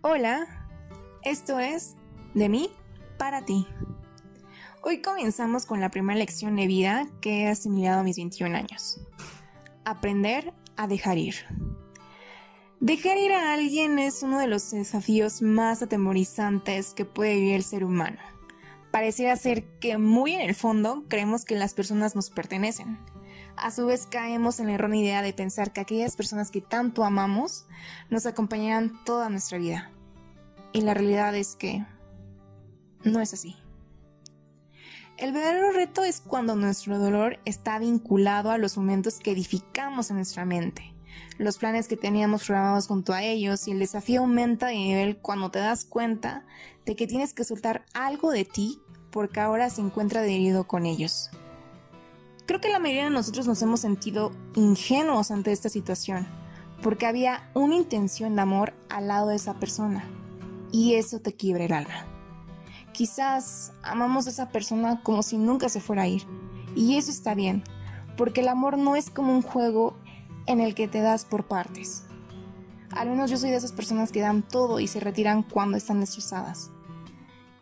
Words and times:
Hola, 0.00 0.46
esto 1.24 1.58
es 1.58 1.96
De 2.32 2.48
mí 2.48 2.70
para 3.18 3.44
ti. 3.44 3.66
Hoy 4.80 5.02
comenzamos 5.02 5.66
con 5.66 5.80
la 5.80 5.90
primera 5.90 6.16
lección 6.16 6.54
de 6.54 6.68
vida 6.68 7.08
que 7.20 7.42
he 7.42 7.48
asimilado 7.48 8.00
a 8.00 8.02
mis 8.04 8.16
21 8.16 8.56
años. 8.56 9.00
Aprender 9.84 10.54
a 10.76 10.86
dejar 10.86 11.18
ir. 11.18 11.34
Dejar 12.78 13.18
ir 13.18 13.32
a 13.32 13.52
alguien 13.52 13.98
es 13.98 14.22
uno 14.22 14.38
de 14.38 14.46
los 14.46 14.70
desafíos 14.70 15.42
más 15.42 15.82
atemorizantes 15.82 16.94
que 16.94 17.04
puede 17.04 17.34
vivir 17.34 17.54
el 17.56 17.64
ser 17.64 17.82
humano. 17.82 18.18
Pareciera 18.92 19.34
ser 19.34 19.64
que 19.80 19.98
muy 19.98 20.32
en 20.32 20.42
el 20.42 20.54
fondo 20.54 21.06
creemos 21.08 21.44
que 21.44 21.56
las 21.56 21.74
personas 21.74 22.14
nos 22.14 22.30
pertenecen. 22.30 22.98
A 23.60 23.70
su 23.70 23.86
vez 23.86 24.06
caemos 24.06 24.60
en 24.60 24.66
la 24.66 24.74
errónea 24.74 25.00
idea 25.00 25.22
de 25.22 25.32
pensar 25.32 25.72
que 25.72 25.80
aquellas 25.80 26.16
personas 26.16 26.50
que 26.50 26.60
tanto 26.60 27.04
amamos 27.04 27.66
nos 28.08 28.26
acompañarán 28.26 29.02
toda 29.04 29.28
nuestra 29.28 29.58
vida. 29.58 29.90
Y 30.72 30.82
la 30.82 30.94
realidad 30.94 31.34
es 31.34 31.56
que 31.56 31.84
no 33.04 33.20
es 33.20 33.34
así. 33.34 33.56
El 35.16 35.32
verdadero 35.32 35.72
reto 35.72 36.04
es 36.04 36.20
cuando 36.20 36.54
nuestro 36.54 36.98
dolor 36.98 37.40
está 37.44 37.78
vinculado 37.78 38.50
a 38.52 38.58
los 38.58 38.76
momentos 38.76 39.18
que 39.18 39.32
edificamos 39.32 40.10
en 40.10 40.16
nuestra 40.16 40.44
mente, 40.44 40.94
los 41.38 41.58
planes 41.58 41.88
que 41.88 41.96
teníamos 41.96 42.44
programados 42.44 42.86
junto 42.86 43.12
a 43.12 43.22
ellos 43.22 43.66
y 43.66 43.72
el 43.72 43.78
desafío 43.80 44.20
aumenta 44.20 44.68
de 44.68 44.74
nivel 44.74 45.18
cuando 45.18 45.50
te 45.50 45.58
das 45.58 45.84
cuenta 45.84 46.44
de 46.86 46.96
que 46.96 47.06
tienes 47.06 47.34
que 47.34 47.44
soltar 47.44 47.84
algo 47.94 48.30
de 48.30 48.44
ti 48.44 48.80
porque 49.10 49.40
ahora 49.40 49.70
se 49.70 49.80
encuentra 49.80 50.20
adherido 50.20 50.66
con 50.66 50.86
ellos. 50.86 51.30
Creo 52.48 52.62
que 52.62 52.70
la 52.70 52.78
mayoría 52.78 53.04
de 53.04 53.10
nosotros 53.10 53.46
nos 53.46 53.60
hemos 53.60 53.80
sentido 53.80 54.32
ingenuos 54.54 55.30
ante 55.30 55.52
esta 55.52 55.68
situación, 55.68 56.26
porque 56.82 57.04
había 57.04 57.50
una 57.52 57.74
intención 57.74 58.36
de 58.36 58.40
amor 58.40 58.72
al 58.88 59.08
lado 59.08 59.28
de 59.28 59.36
esa 59.36 59.60
persona, 59.60 60.02
y 60.72 60.94
eso 60.94 61.20
te 61.20 61.34
quiebra 61.34 61.66
el 61.66 61.74
alma. 61.74 62.06
Quizás 62.94 63.74
amamos 63.82 64.26
a 64.26 64.30
esa 64.30 64.48
persona 64.48 65.02
como 65.02 65.22
si 65.22 65.36
nunca 65.36 65.68
se 65.68 65.82
fuera 65.82 66.04
a 66.04 66.08
ir. 66.08 66.22
Y 66.74 66.96
eso 66.96 67.10
está 67.10 67.34
bien, 67.34 67.64
porque 68.16 68.40
el 68.40 68.48
amor 68.48 68.78
no 68.78 68.96
es 68.96 69.10
como 69.10 69.34
un 69.34 69.42
juego 69.42 69.98
en 70.46 70.60
el 70.60 70.74
que 70.74 70.88
te 70.88 71.02
das 71.02 71.26
por 71.26 71.48
partes. 71.48 72.04
Al 72.92 73.10
menos 73.10 73.30
yo 73.30 73.36
soy 73.36 73.50
de 73.50 73.56
esas 73.56 73.72
personas 73.72 74.10
que 74.10 74.22
dan 74.22 74.40
todo 74.40 74.80
y 74.80 74.88
se 74.88 75.00
retiran 75.00 75.42
cuando 75.42 75.76
están 75.76 76.00
destrozadas. 76.00 76.70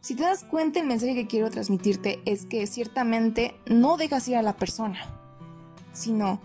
Si 0.06 0.14
te 0.14 0.22
das 0.22 0.44
cuenta, 0.44 0.78
el 0.78 0.86
mensaje 0.86 1.16
que 1.16 1.26
quiero 1.26 1.50
transmitirte 1.50 2.20
es 2.26 2.46
que 2.46 2.64
ciertamente 2.68 3.56
no 3.66 3.96
dejas 3.96 4.28
ir 4.28 4.36
a 4.36 4.42
la 4.42 4.56
persona, 4.56 5.00
sino 5.92 6.40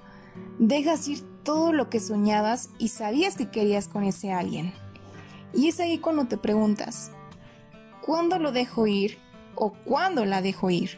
dejas 0.57 1.07
ir 1.07 1.21
todo 1.43 1.71
lo 1.71 1.87
que 1.87 1.99
soñabas 1.99 2.71
y 2.79 2.87
sabías 2.87 3.35
que 3.37 3.51
querías 3.51 3.87
con 3.87 4.03
ese 4.03 4.31
alguien. 4.31 4.73
Y 5.53 5.67
es 5.67 5.79
ahí 5.79 5.99
cuando 5.99 6.25
te 6.25 6.37
preguntas, 6.37 7.11
cuándo 8.03 8.39
lo 8.39 8.51
dejo 8.51 8.87
ir 8.87 9.19
o 9.53 9.73
cuándo 9.73 10.25
la 10.25 10.41
dejo 10.41 10.71
ir. 10.71 10.97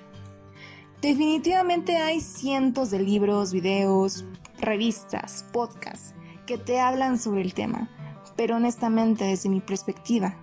Definitivamente 1.02 1.98
hay 1.98 2.22
cientos 2.22 2.92
de 2.92 3.00
libros, 3.00 3.52
videos, 3.52 4.24
revistas, 4.58 5.46
podcasts 5.52 6.14
que 6.46 6.58
te 6.58 6.80
hablan 6.80 7.20
sobre 7.20 7.42
el 7.42 7.54
tema, 7.54 7.90
pero 8.38 8.56
honestamente 8.56 9.26
desde 9.26 9.50
mi 9.50 9.60
perspectiva 9.60 10.38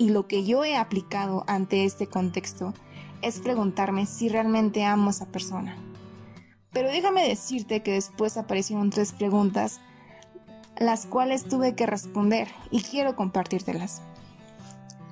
y 0.00 0.08
lo 0.08 0.26
que 0.26 0.46
yo 0.46 0.64
he 0.64 0.76
aplicado 0.76 1.44
ante 1.46 1.84
este 1.84 2.06
contexto 2.06 2.72
es 3.20 3.38
preguntarme 3.38 4.06
si 4.06 4.30
realmente 4.30 4.82
amo 4.82 5.08
a 5.08 5.10
esa 5.10 5.26
persona. 5.26 5.76
Pero 6.72 6.88
déjame 6.88 7.28
decirte 7.28 7.82
que 7.82 7.92
después 7.92 8.38
aparecieron 8.38 8.88
tres 8.88 9.12
preguntas 9.12 9.78
las 10.78 11.04
cuales 11.04 11.44
tuve 11.44 11.74
que 11.74 11.84
responder 11.84 12.48
y 12.70 12.80
quiero 12.80 13.14
compartírtelas. 13.14 14.00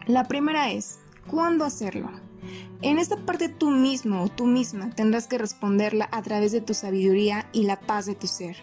La 0.06 0.24
primera 0.24 0.70
es, 0.70 1.00
¿cuándo 1.26 1.66
hacerlo? 1.66 2.08
En 2.80 2.98
esta 2.98 3.18
parte 3.26 3.50
tú 3.50 3.68
mismo 3.70 4.22
o 4.22 4.28
tú 4.28 4.46
misma 4.46 4.88
tendrás 4.88 5.26
que 5.26 5.36
responderla 5.36 6.08
a 6.12 6.22
través 6.22 6.50
de 6.50 6.62
tu 6.62 6.72
sabiduría 6.72 7.46
y 7.52 7.64
la 7.64 7.78
paz 7.78 8.06
de 8.06 8.14
tu 8.14 8.26
ser. 8.26 8.56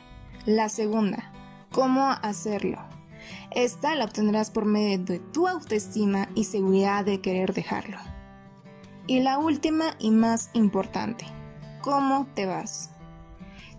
La 0.47 0.69
segunda, 0.69 1.31
¿cómo 1.71 2.09
hacerlo? 2.09 2.94
Esta 3.51 3.95
la 3.95 4.05
obtendrás 4.05 4.51
por 4.51 4.65
medio 4.65 5.03
de 5.03 5.19
tu 5.19 5.47
autoestima 5.47 6.29
y 6.35 6.43
seguridad 6.43 7.05
de 7.05 7.21
querer 7.21 7.53
dejarlo. 7.53 7.97
Y 9.07 9.19
la 9.19 9.37
última 9.37 9.95
y 9.99 10.11
más 10.11 10.49
importante, 10.53 11.25
¿cómo 11.81 12.27
te 12.33 12.45
vas? 12.45 12.89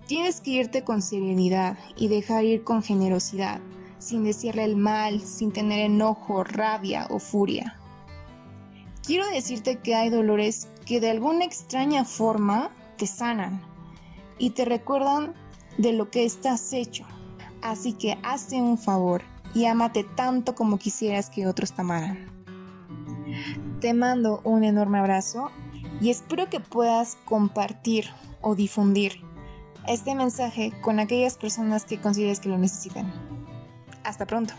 Tienes 0.07 0.41
que 0.41 0.53
irte 0.53 0.84
con 0.84 1.03
serenidad 1.03 1.77
y 1.97 2.07
dejar 2.07 2.45
ir 2.45 2.62
con 2.62 2.83
generosidad, 2.83 3.61
sin 3.99 4.23
decirle 4.23 4.65
el 4.65 4.77
mal, 4.77 5.21
sin 5.21 5.53
tener 5.53 5.81
enojo, 5.81 6.45
rabia 6.45 7.09
o 7.11 7.19
furia. 7.19 7.81
Quiero 9.05 9.27
decirte 9.28 9.78
que 9.81 9.95
hay 9.97 10.11
dolores 10.11 10.69
que 10.84 11.01
de 11.01 11.11
alguna 11.11 11.45
extraña 11.45 12.05
forma 12.05 12.71
te 12.97 13.07
sanan 13.07 13.61
y 14.39 14.51
te 14.51 14.65
recuerdan 14.65 15.34
de 15.77 15.93
lo 15.93 16.11
que 16.11 16.25
estás 16.25 16.73
hecho. 16.73 17.05
Así 17.63 17.93
que 17.93 18.17
hazte 18.23 18.57
un 18.57 18.78
favor 18.78 19.23
y 19.55 19.67
ámate 19.67 20.05
tanto 20.05 20.55
como 20.55 20.79
quisieras 20.79 21.31
que 21.31 21.47
otros 21.47 21.73
te 21.73 21.81
amaran. 21.83 22.27
Te 23.81 23.95
mando 23.95 24.41
un 24.45 24.65
enorme 24.65 24.99
abrazo 24.99 25.51
y 26.01 26.11
espero 26.11 26.49
que 26.49 26.61
puedas 26.61 27.17
compartir 27.25 28.07
o 28.41 28.55
difundir 28.55 29.21
este 29.87 30.15
mensaje 30.15 30.73
con 30.83 30.99
aquellas 30.99 31.37
personas 31.37 31.84
que 31.84 32.01
consideres 32.01 32.41
que 32.41 32.49
lo 32.49 32.59
necesitan. 32.59 33.12
Hasta 34.05 34.27
pronto. 34.27 34.55